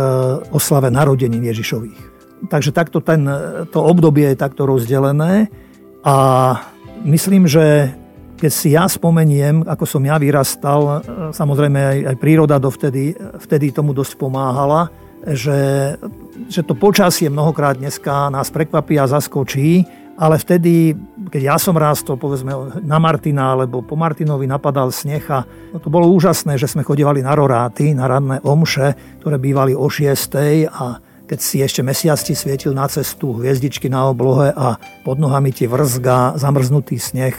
oslave 0.49 0.89
narodenín 0.89 1.45
Ježišových. 1.45 2.09
Takže 2.49 2.71
takto 2.71 3.03
ten, 3.03 3.27
to 3.67 3.83
obdobie 3.83 4.31
je 4.31 4.39
takto 4.39 4.63
rozdelené 4.63 5.51
a 6.07 6.15
myslím, 7.03 7.51
že 7.51 7.91
keď 8.39 8.51
si 8.51 8.71
ja 8.73 8.87
spomeniem, 8.87 9.67
ako 9.67 9.83
som 9.83 10.01
ja 10.07 10.15
vyrastal, 10.15 10.81
eh, 10.81 10.95
samozrejme 11.35 11.79
aj, 11.79 11.97
aj 12.09 12.15
príroda 12.17 12.55
dovtedy 12.57 13.13
vtedy 13.43 13.75
tomu 13.75 13.91
dosť 13.91 14.15
pomáhala, 14.15 14.87
že 15.27 15.93
že 16.47 16.63
to 16.63 16.77
počasie 16.77 17.27
mnohokrát 17.27 17.75
dneska 17.75 18.31
nás 18.31 18.47
prekvapí 18.47 18.95
a 18.95 19.09
zaskočí, 19.09 19.83
ale 20.19 20.35
vtedy, 20.35 20.95
keď 21.31 21.41
ja 21.55 21.57
som 21.59 21.75
rástol, 21.75 22.19
povedzme, 22.19 22.79
na 22.83 22.99
Martina, 22.99 23.55
alebo 23.55 23.83
po 23.83 23.95
Martinovi 23.95 24.47
napadal 24.47 24.91
sneh 24.91 25.23
a 25.31 25.43
to 25.79 25.87
bolo 25.87 26.11
úžasné, 26.11 26.59
že 26.59 26.67
sme 26.67 26.83
chodívali 26.83 27.23
na 27.23 27.35
roráty, 27.35 27.91
na 27.95 28.07
ranné 28.07 28.39
omše, 28.43 28.95
ktoré 29.23 29.39
bývali 29.39 29.71
o 29.75 29.87
6. 29.87 30.67
a 30.67 30.99
keď 31.23 31.39
si 31.39 31.61
ešte 31.61 31.85
mesiac 31.85 32.19
ti 32.19 32.35
svietil 32.35 32.75
na 32.75 32.89
cestu, 32.91 33.37
hviezdičky 33.37 33.87
na 33.87 34.11
oblohe 34.11 34.51
a 34.51 34.75
pod 35.07 35.21
nohami 35.21 35.55
ti 35.55 35.69
vrzga 35.69 36.35
zamrznutý 36.35 36.99
sneh, 36.99 37.37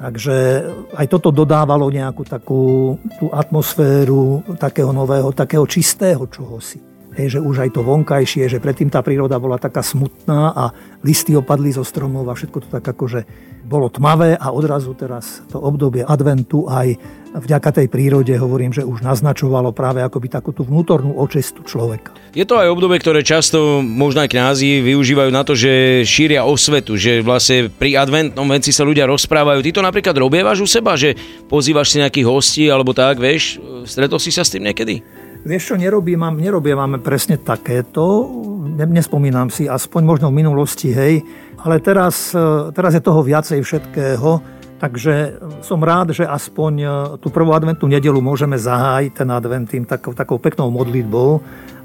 Takže 0.00 0.64
aj 0.96 1.06
toto 1.12 1.28
dodávalo 1.28 1.92
nejakú 1.92 2.24
takú 2.24 2.96
tú 3.20 3.28
atmosféru 3.28 4.40
takého 4.56 4.96
nového, 4.96 5.28
takého 5.36 5.68
čistého 5.68 6.24
čohosi. 6.24 6.89
Hej, 7.20 7.36
že 7.36 7.44
už 7.44 7.68
aj 7.68 7.76
to 7.76 7.84
vonkajšie, 7.84 8.48
že 8.48 8.64
predtým 8.64 8.88
tá 8.88 9.04
príroda 9.04 9.36
bola 9.36 9.60
taká 9.60 9.84
smutná 9.84 10.56
a 10.56 10.72
listy 11.04 11.36
opadli 11.36 11.68
zo 11.68 11.84
stromov 11.84 12.24
a 12.24 12.32
všetko 12.32 12.58
to 12.64 12.68
tak 12.72 12.80
akože 12.80 13.28
bolo 13.60 13.92
tmavé 13.92 14.40
a 14.40 14.48
odrazu 14.56 14.96
teraz 14.96 15.44
to 15.52 15.60
obdobie 15.60 16.00
adventu 16.00 16.64
aj 16.64 16.96
vďaka 17.36 17.76
tej 17.76 17.86
prírode 17.92 18.32
hovorím, 18.40 18.72
že 18.72 18.88
už 18.88 19.04
naznačovalo 19.04 19.76
práve 19.76 20.00
akoby 20.00 20.32
takú 20.32 20.56
tú 20.56 20.64
vnútornú 20.64 21.12
očestu 21.20 21.60
človeka. 21.60 22.16
Je 22.32 22.48
to 22.48 22.56
aj 22.56 22.72
obdobie, 22.72 22.96
ktoré 22.96 23.20
často 23.20 23.84
možno 23.84 24.24
aj 24.24 24.32
kňazi 24.32 24.80
využívajú 24.80 25.28
na 25.28 25.44
to, 25.44 25.52
že 25.52 26.02
šíria 26.08 26.48
osvetu, 26.48 26.96
že 26.96 27.20
vlastne 27.20 27.68
pri 27.68 28.00
adventnom 28.00 28.48
venci 28.48 28.72
sa 28.72 28.80
ľudia 28.80 29.04
rozprávajú. 29.04 29.60
Ty 29.60 29.70
to 29.76 29.82
napríklad 29.84 30.16
robievaš 30.16 30.64
u 30.64 30.68
seba, 30.72 30.96
že 30.96 31.20
pozývaš 31.52 31.92
si 31.92 32.00
nejakých 32.00 32.26
hostí 32.26 32.64
alebo 32.72 32.96
tak, 32.96 33.20
vieš, 33.20 33.60
stretol 33.84 34.16
si 34.16 34.32
sa 34.32 34.40
s 34.40 34.56
tým 34.56 34.64
niekedy? 34.64 35.28
Vieš 35.40 35.72
čo, 35.72 35.74
nerobím, 35.80 36.20
nerobím 36.36 37.00
presne 37.00 37.40
takéto, 37.40 38.28
nespomínam 38.76 39.48
si, 39.48 39.64
aspoň 39.64 40.02
možno 40.04 40.26
v 40.28 40.38
minulosti, 40.44 40.92
hej, 40.92 41.24
ale 41.64 41.80
teraz, 41.80 42.36
teraz 42.76 42.92
je 42.92 43.02
toho 43.02 43.24
viacej 43.24 43.64
všetkého 43.64 44.60
Takže 44.80 45.44
som 45.60 45.84
rád, 45.84 46.16
že 46.16 46.24
aspoň 46.24 46.72
e, 46.80 46.86
tú 47.20 47.28
prvú 47.28 47.52
adventnú 47.52 47.84
nedelu 47.84 48.16
môžeme 48.16 48.56
zahájiť 48.56 49.12
ten 49.12 49.28
advent 49.28 49.68
tým 49.68 49.84
takou, 49.84 50.16
takou 50.16 50.40
peknou 50.40 50.72
modlitbou 50.72 51.30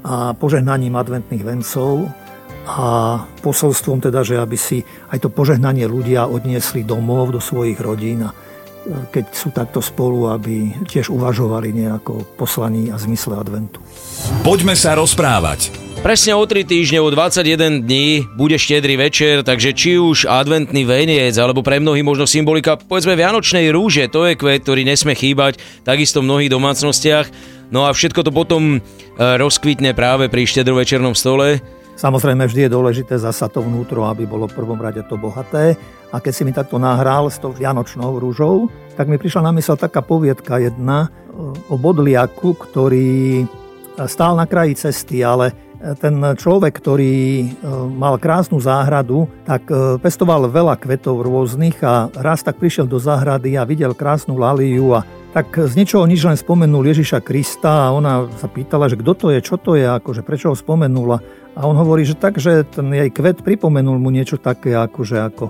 a 0.00 0.32
požehnaním 0.32 0.96
adventných 0.96 1.44
vencov 1.44 2.08
a 2.64 3.20
posolstvom 3.44 4.00
teda, 4.00 4.24
že 4.24 4.40
aby 4.40 4.56
si 4.56 4.80
aj 5.12 5.20
to 5.20 5.28
požehnanie 5.28 5.84
ľudia 5.84 6.24
odniesli 6.24 6.88
domov 6.88 7.36
do 7.36 7.40
svojich 7.44 7.76
rodín 7.84 8.24
a 8.24 8.32
e, 8.32 8.34
keď 9.10 9.24
sú 9.34 9.48
takto 9.50 9.82
spolu, 9.82 10.30
aby 10.30 10.70
tiež 10.86 11.10
uvažovali 11.10 11.74
nejako 11.74 12.22
poslaní 12.38 12.88
a 12.90 12.96
zmysle 12.96 13.34
adventu. 13.34 13.82
Poďme 14.46 14.78
sa 14.78 14.94
rozprávať. 14.94 15.86
Presne 16.06 16.38
o 16.38 16.44
3 16.46 16.62
týždne, 16.62 17.02
o 17.02 17.10
21 17.10 17.82
dní 17.82 18.22
bude 18.38 18.54
štedrý 18.54 18.94
večer, 18.94 19.42
takže 19.42 19.74
či 19.74 19.98
už 19.98 20.30
adventný 20.30 20.86
veniec, 20.86 21.34
alebo 21.34 21.66
pre 21.66 21.82
mnohých 21.82 22.06
možno 22.06 22.30
symbolika, 22.30 22.78
povedzme 22.78 23.18
Vianočnej 23.18 23.74
rúže, 23.74 24.06
to 24.06 24.28
je 24.28 24.38
kvet, 24.38 24.62
ktorý 24.62 24.86
nesme 24.86 25.18
chýbať, 25.18 25.58
takisto 25.82 26.22
v 26.22 26.30
mnohých 26.30 26.52
domácnostiach. 26.52 27.26
No 27.74 27.88
a 27.88 27.90
všetko 27.90 28.22
to 28.22 28.30
potom 28.30 28.78
e, 28.78 28.80
rozkvitne 29.18 29.98
práve 29.98 30.30
pri 30.30 30.46
štedrovečernom 30.46 31.18
stole. 31.18 31.58
Samozrejme, 31.96 32.44
vždy 32.44 32.68
je 32.68 32.74
dôležité 32.76 33.16
zasa 33.16 33.48
to 33.48 33.64
vnútro, 33.64 34.04
aby 34.04 34.28
bolo 34.28 34.44
v 34.44 34.56
prvom 34.56 34.76
rade 34.76 35.00
to 35.08 35.16
bohaté. 35.16 35.80
A 36.12 36.20
keď 36.20 36.32
si 36.32 36.42
mi 36.44 36.52
takto 36.52 36.76
nahral 36.76 37.32
s 37.32 37.40
tou 37.40 37.56
vianočnou 37.56 38.20
rúžou, 38.20 38.68
tak 39.00 39.08
mi 39.08 39.16
prišla 39.16 39.48
na 39.48 39.52
mysel 39.56 39.80
taká 39.80 40.04
poviedka 40.04 40.60
jedna 40.60 41.08
e, 41.08 41.08
o 41.72 41.76
bodliaku, 41.80 42.52
ktorý 42.52 43.48
stál 44.04 44.36
na 44.36 44.44
kraji 44.44 44.76
cesty, 44.76 45.24
ale 45.24 45.56
ten 46.00 46.20
človek, 46.20 46.72
ktorý 46.72 47.48
mal 47.96 48.16
krásnu 48.16 48.60
záhradu, 48.60 49.28
tak 49.44 49.68
pestoval 50.00 50.48
veľa 50.48 50.76
kvetov 50.80 51.20
rôznych 51.20 51.80
a 51.84 52.08
raz 52.16 52.40
tak 52.40 52.56
prišiel 52.56 52.88
do 52.88 52.96
záhrady 52.96 53.60
a 53.60 53.68
videl 53.68 53.92
krásnu 53.92 54.40
laliu 54.40 54.96
a 54.96 55.04
tak 55.36 55.52
z 55.52 55.76
ničoho 55.76 56.08
nič 56.08 56.24
len 56.24 56.32
spomenul 56.32 56.80
Ježiša 56.80 57.20
Krista 57.20 57.92
a 57.92 57.92
ona 57.92 58.24
sa 58.40 58.48
pýtala, 58.48 58.88
že 58.88 58.96
kto 58.96 59.12
to 59.12 59.26
je, 59.36 59.44
čo 59.44 59.60
to 59.60 59.76
je, 59.76 59.84
akože 59.84 60.24
prečo 60.24 60.48
ho 60.48 60.56
spomenula. 60.56 61.20
A 61.52 61.68
on 61.68 61.76
hovorí, 61.76 62.08
že 62.08 62.16
tak, 62.16 62.40
že 62.40 62.64
ten 62.64 62.88
jej 62.88 63.12
kvet 63.12 63.44
pripomenul 63.44 64.00
mu 64.00 64.08
niečo 64.08 64.40
také, 64.40 64.72
akože 64.72 65.20
ako 65.28 65.44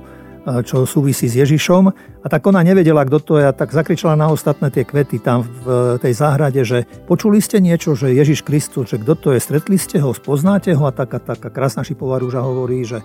čo 0.67 0.87
súvisí 0.87 1.31
s 1.31 1.39
Ježišom. 1.39 1.85
A 2.23 2.27
tak 2.27 2.43
ona 2.51 2.67
nevedela, 2.67 3.07
kto 3.07 3.19
to 3.23 3.33
je, 3.39 3.47
a 3.47 3.55
tak 3.55 3.71
zakričala 3.71 4.19
na 4.19 4.27
ostatné 4.27 4.75
tie 4.75 4.83
kvety 4.83 5.23
tam 5.23 5.47
v 5.47 5.99
tej 6.03 6.15
záhrade, 6.19 6.63
že 6.67 6.87
počuli 7.07 7.39
ste 7.39 7.63
niečo, 7.63 7.95
že 7.95 8.11
Ježiš 8.11 8.43
Kristus, 8.43 8.91
že 8.91 8.99
kto 8.99 9.15
to 9.15 9.29
je, 9.35 9.43
stretli 9.43 9.79
ste 9.79 10.03
ho, 10.03 10.11
spoznáte 10.11 10.75
ho 10.75 10.87
a 10.87 10.95
taká, 10.95 11.23
taká 11.23 11.47
krásna 11.51 11.87
šipová 11.87 12.19
rúža 12.19 12.43
hovorí, 12.43 12.83
že 12.83 13.03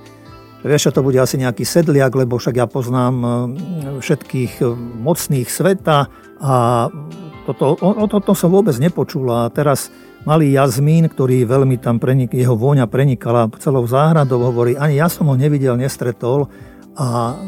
Vieš, 0.62 0.94
to 0.94 1.02
bude 1.02 1.18
asi 1.18 1.42
nejaký 1.42 1.66
sedliak, 1.66 2.14
lebo 2.14 2.38
však 2.38 2.56
ja 2.62 2.70
poznám 2.70 3.16
e, 3.18 3.28
všetkých 3.98 4.62
e, 4.62 4.66
mocných 5.02 5.50
sveta 5.50 6.06
a 6.38 6.56
toto, 7.50 7.74
o, 7.82 7.90
o 7.98 8.06
toto 8.06 8.38
som 8.38 8.54
vôbec 8.54 8.78
nepočula. 8.78 9.50
A 9.50 9.52
teraz 9.54 9.90
malý 10.22 10.54
Jazmín, 10.54 11.10
ktorý 11.10 11.50
veľmi 11.50 11.82
tam 11.82 11.98
prenik, 11.98 12.38
jeho 12.38 12.54
vôňa 12.54 12.86
prenikala 12.86 13.50
celou 13.58 13.90
záhradou, 13.90 14.38
hovorí, 14.54 14.78
ani 14.78 15.02
ja 15.02 15.10
som 15.10 15.26
ho 15.30 15.36
nevidel, 15.36 15.74
nestretol, 15.74 16.46
a 16.94 17.40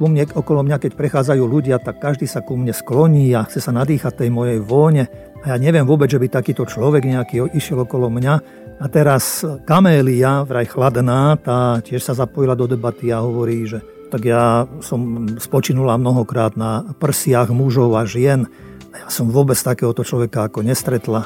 ku 0.00 0.08
mne, 0.08 0.24
okolo 0.32 0.64
mňa, 0.64 0.80
keď 0.80 0.92
prechádzajú 0.96 1.44
ľudia, 1.44 1.76
tak 1.76 2.00
každý 2.00 2.24
sa 2.24 2.40
ku 2.40 2.56
mne 2.56 2.72
skloní 2.72 3.32
a 3.36 3.44
chce 3.44 3.60
sa 3.60 3.72
nadýchať 3.72 4.24
tej 4.24 4.30
mojej 4.32 4.56
vône. 4.56 5.12
A 5.40 5.54
ja 5.54 5.56
neviem 5.56 5.88
vôbec, 5.88 6.12
že 6.12 6.20
by 6.20 6.28
takýto 6.28 6.68
človek 6.68 7.08
nejaký 7.08 7.56
išiel 7.56 7.88
okolo 7.88 8.12
mňa. 8.12 8.34
A 8.80 8.84
teraz 8.92 9.44
Kamélia, 9.64 10.44
vraj 10.44 10.68
chladná, 10.68 11.36
tá 11.40 11.80
tiež 11.80 12.04
sa 12.04 12.12
zapojila 12.12 12.52
do 12.52 12.68
debaty 12.68 13.08
a 13.08 13.24
hovorí, 13.24 13.64
že 13.64 13.80
tak 14.12 14.28
ja 14.28 14.68
som 14.84 15.28
spočinula 15.40 15.96
mnohokrát 15.96 16.58
na 16.58 16.82
prsiach 16.98 17.48
mužov 17.54 17.96
a 17.96 18.04
žien. 18.04 18.48
Ja 18.92 19.08
som 19.08 19.32
vôbec 19.32 19.56
takéhoto 19.56 20.04
človeka 20.04 20.50
ako 20.50 20.66
nestretla. 20.66 21.24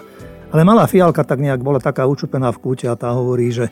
Ale 0.55 0.63
malá 0.63 0.87
fialka 0.87 1.27
tak 1.27 1.43
nejak 1.43 1.65
bola 1.65 1.83
taká 1.83 2.07
učupená 2.07 2.55
v 2.55 2.61
kúte 2.63 2.87
a 2.87 2.95
tá 2.95 3.11
hovorí, 3.11 3.51
že 3.51 3.67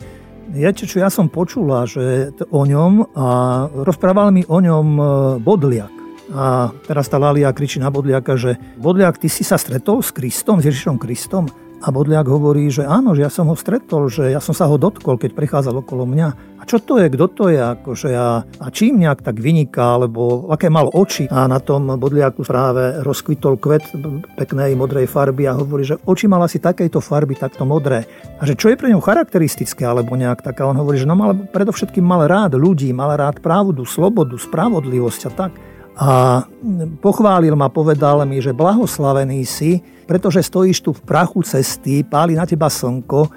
Viete 0.53 0.85
čo, 0.85 0.99
ja 0.99 1.07
som 1.07 1.31
počula, 1.31 1.87
že 1.87 2.35
o 2.51 2.67
ňom 2.67 3.15
a 3.15 3.27
rozprával 3.73 4.35
mi 4.35 4.43
o 4.43 4.59
ňom 4.59 4.87
e, 4.99 5.05
Bodliak. 5.39 6.02
A 6.33 6.73
teraz 6.89 7.13
tá 7.13 7.21
Lalia 7.21 7.53
kričí 7.53 7.77
na 7.77 7.93
Bodliaka, 7.93 8.41
že 8.41 8.57
Bodliak, 8.81 9.21
ty 9.21 9.29
si 9.29 9.45
sa 9.45 9.61
stretol 9.61 10.01
s 10.01 10.11
Kristom, 10.17 10.65
s 10.65 10.69
Ježišom 10.69 10.97
Kristom? 10.97 11.47
A 11.83 11.91
Bodliak 11.91 12.31
hovorí, 12.31 12.71
že 12.71 12.87
áno, 12.87 13.11
že 13.11 13.27
ja 13.27 13.31
som 13.31 13.51
ho 13.51 13.59
stretol, 13.59 14.07
že 14.07 14.31
ja 14.31 14.39
som 14.39 14.55
sa 14.55 14.71
ho 14.71 14.79
dotkol, 14.79 15.19
keď 15.19 15.35
prechádzal 15.35 15.83
okolo 15.83 16.07
mňa. 16.07 16.29
A 16.57 16.63
čo 16.63 16.79
to 16.79 17.03
je, 17.03 17.11
kto 17.11 17.27
to 17.27 17.45
je, 17.51 17.59
akože 17.59 18.15
a, 18.15 18.47
a 18.47 18.67
čím 18.71 19.03
nejak 19.03 19.27
tak 19.27 19.43
vyniká, 19.43 19.99
alebo 19.99 20.47
aké 20.47 20.71
mal 20.71 20.87
oči. 20.87 21.27
A 21.27 21.51
na 21.51 21.59
tom 21.59 21.91
Bodliaku 21.99 22.47
práve 22.47 23.03
rozkvitol 23.03 23.59
kvet 23.59 23.99
peknej 24.39 24.79
modrej 24.79 25.11
farby 25.11 25.51
a 25.51 25.59
hovorí, 25.59 25.83
že 25.83 25.99
oči 26.07 26.31
mal 26.31 26.47
asi 26.47 26.63
takejto 26.63 27.03
farby, 27.03 27.35
takto 27.35 27.67
modré. 27.67 28.07
A 28.39 28.47
že 28.47 28.55
čo 28.55 28.71
je 28.71 28.79
pre 28.79 28.87
ňu 28.95 29.03
charakteristické, 29.03 29.83
alebo 29.83 30.15
nejak 30.15 30.39
taká, 30.39 30.71
on 30.71 30.79
hovorí, 30.79 31.03
že 31.03 31.11
no 31.11 31.19
mal, 31.19 31.35
predovšetkým 31.35 32.07
mal 32.07 32.31
rád 32.31 32.55
ľudí, 32.55 32.95
mal 32.95 33.11
rád 33.19 33.43
pravdu, 33.43 33.83
slobodu, 33.83 34.39
spravodlivosť 34.39 35.23
a 35.27 35.31
tak. 35.35 35.72
A 35.93 36.43
pochválil 37.05 37.53
ma, 37.53 37.69
povedal 37.69 38.25
mi, 38.25 38.41
že 38.41 38.57
blahoslavený 38.57 39.45
si, 39.45 39.85
pretože 40.09 40.41
stojíš 40.41 40.79
tu 40.81 40.91
v 40.97 41.05
prachu 41.05 41.45
cesty, 41.45 42.01
páli 42.01 42.33
na 42.33 42.49
teba 42.49 42.73
slnko, 42.73 43.21
e, 43.25 43.31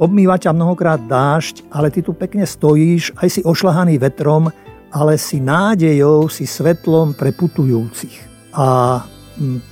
obmýva 0.00 0.40
ťa 0.40 0.56
mnohokrát 0.56 1.00
dážď, 1.04 1.68
ale 1.68 1.92
ty 1.92 2.00
tu 2.00 2.16
pekne 2.16 2.48
stojíš, 2.48 3.12
aj 3.20 3.28
si 3.28 3.40
ošlahaný 3.44 4.00
vetrom, 4.00 4.48
ale 4.94 5.20
si 5.20 5.42
nádejou, 5.44 6.30
si 6.32 6.48
svetlom 6.48 7.12
pre 7.12 7.34
putujúcich. 7.36 8.32
A 8.54 9.02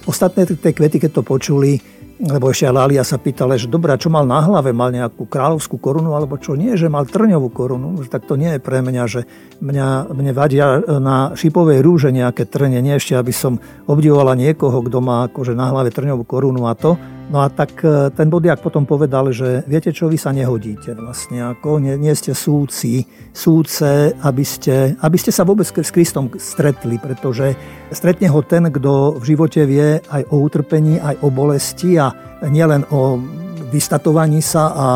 ostatné 0.04 0.44
tie 0.44 0.74
kvety, 0.74 0.98
keď 0.98 1.10
to 1.16 1.22
počuli, 1.22 1.78
lebo 2.22 2.54
ešte 2.54 2.70
Lália 2.70 3.02
sa 3.02 3.18
pýtala, 3.18 3.58
že 3.58 3.66
dobrá, 3.66 3.98
čo 3.98 4.06
mal 4.06 4.22
na 4.22 4.38
hlave, 4.46 4.70
mal 4.70 4.94
nejakú 4.94 5.26
kráľovskú 5.26 5.74
korunu, 5.82 6.14
alebo 6.14 6.38
čo? 6.38 6.54
Nie, 6.54 6.78
že 6.78 6.86
mal 6.86 7.02
trňovú 7.02 7.50
korunu, 7.50 7.98
že 7.98 8.06
tak 8.06 8.30
to 8.30 8.38
nie 8.38 8.54
je 8.54 8.60
pre 8.62 8.78
mňa, 8.78 9.02
že 9.10 9.26
mňa, 9.58 10.14
mne 10.14 10.30
vadia 10.30 10.78
na 11.02 11.34
šipovej 11.34 11.82
rúže 11.82 12.14
nejaké 12.14 12.46
trne, 12.46 12.78
nie 12.78 12.94
ešte, 12.94 13.18
aby 13.18 13.34
som 13.34 13.58
obdivovala 13.90 14.38
niekoho, 14.38 14.86
kto 14.86 15.02
má 15.02 15.26
akože 15.26 15.58
na 15.58 15.74
hlave 15.74 15.90
trňovú 15.90 16.22
korunu 16.22 16.70
a 16.70 16.78
to. 16.78 16.94
No 17.32 17.40
a 17.40 17.48
tak 17.48 17.80
e, 17.80 18.12
ten 18.12 18.28
Bodiak 18.28 18.60
potom 18.60 18.84
povedal, 18.84 19.32
že 19.32 19.64
viete 19.64 19.88
čo, 19.88 20.12
vy 20.12 20.20
sa 20.20 20.36
nehodíte 20.36 20.92
vlastne, 20.92 21.40
ako 21.40 21.80
nie, 21.80 21.96
nie 21.96 22.12
ste 22.12 22.36
súci, 22.36 23.08
súce, 23.32 24.12
aby 24.20 24.44
ste, 24.44 25.00
aby 25.00 25.16
ste 25.16 25.32
sa 25.32 25.48
vôbec 25.48 25.64
s 25.64 25.72
Kristom 25.72 26.28
stretli, 26.36 27.00
pretože 27.00 27.56
stretne 27.88 28.28
ho 28.28 28.44
ten, 28.44 28.68
kto 28.68 29.16
v 29.16 29.24
živote 29.24 29.64
vie 29.64 30.04
aj 30.12 30.28
o 30.28 30.44
utrpení, 30.44 31.00
aj 31.00 31.24
o 31.24 31.32
bolesti 31.32 31.96
a 31.96 32.12
nielen 32.44 32.84
o 32.92 33.16
vystatovaní 33.72 34.44
sa 34.44 34.76
a 34.76 34.86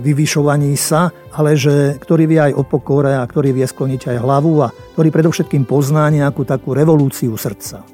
vyvyšovaní 0.00 0.72
sa, 0.80 1.12
ale 1.36 1.60
že 1.60 2.00
ktorý 2.00 2.24
vie 2.24 2.40
aj 2.40 2.52
o 2.56 2.64
pokore 2.64 3.12
a 3.12 3.28
ktorý 3.28 3.52
vie 3.52 3.68
skloniť 3.68 4.16
aj 4.16 4.22
hlavu 4.24 4.64
a 4.64 4.72
ktorý 4.96 5.12
predovšetkým 5.12 5.68
pozná 5.68 6.08
nejakú 6.08 6.48
takú 6.48 6.72
revolúciu 6.72 7.36
srdca. 7.36 7.84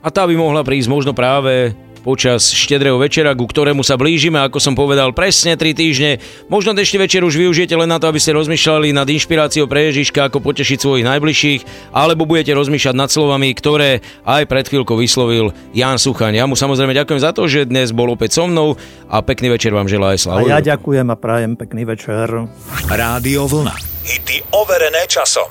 A 0.00 0.08
tá 0.08 0.24
by 0.24 0.32
mohla 0.40 0.64
prísť 0.64 0.88
možno 0.88 1.12
práve 1.12 1.76
počas 2.06 2.54
štedrého 2.54 2.94
večera, 3.02 3.34
ku 3.34 3.50
ktorému 3.50 3.82
sa 3.82 3.98
blížime, 3.98 4.38
ako 4.38 4.62
som 4.62 4.78
povedal, 4.78 5.10
presne 5.10 5.58
3 5.58 5.74
týždne. 5.74 6.22
Možno 6.46 6.70
dnešný 6.70 7.02
večer 7.02 7.26
už 7.26 7.34
využijete 7.34 7.74
len 7.74 7.90
na 7.90 7.98
to, 7.98 8.06
aby 8.06 8.22
ste 8.22 8.30
rozmýšľali 8.30 8.94
nad 8.94 9.10
inšpiráciou 9.10 9.66
pre 9.66 9.90
Ježiška, 9.90 10.30
ako 10.30 10.38
potešiť 10.38 10.78
svojich 10.78 11.02
najbližších, 11.02 11.90
alebo 11.90 12.22
budete 12.22 12.54
rozmýšľať 12.54 12.94
nad 12.94 13.10
slovami, 13.10 13.50
ktoré 13.50 14.06
aj 14.22 14.46
pred 14.46 14.70
chvíľkou 14.70 14.94
vyslovil 14.94 15.50
Jan 15.74 15.98
Suchaň. 15.98 16.38
Ja 16.38 16.46
mu 16.46 16.54
samozrejme 16.54 16.94
ďakujem 16.94 17.18
za 17.18 17.34
to, 17.34 17.50
že 17.50 17.66
dnes 17.66 17.90
bol 17.90 18.06
opäť 18.14 18.38
so 18.38 18.46
mnou 18.46 18.78
a 19.10 19.24
pekný 19.26 19.50
večer 19.58 19.74
vám 19.74 19.90
želá 19.90 20.14
aj 20.14 20.22
Slavo. 20.22 20.46
A 20.46 20.60
ja 20.60 20.62
ďakujem 20.62 21.10
a 21.10 21.16
prajem 21.18 21.58
pekný 21.58 21.88
večer. 21.88 22.30
Rádio 22.86 23.50
Vlna. 23.50 23.74
Hity 24.06 24.54
overené 24.54 25.10
časom. 25.10 25.50